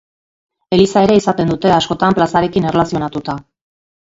[0.77, 3.39] Eliza ere izaten dute, askotan plazarekin erlazionatuta.